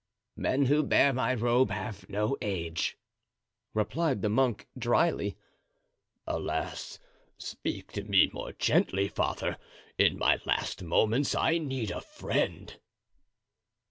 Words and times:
"Men 0.35 0.65
who 0.65 0.81
bear 0.81 1.13
my 1.13 1.35
robe 1.35 1.69
have 1.69 2.09
no 2.09 2.35
age," 2.41 2.97
replied 3.75 4.23
the 4.23 4.29
monk, 4.29 4.67
dryly. 4.75 5.37
"Alas, 6.25 6.97
speak 7.37 7.91
to 7.91 8.03
me 8.03 8.27
more 8.33 8.53
gently, 8.53 9.07
father; 9.07 9.59
in 9.99 10.17
my 10.17 10.39
last 10.43 10.81
moments 10.81 11.35
I 11.35 11.59
need 11.59 11.91
a 11.91 12.01
friend." 12.01 12.79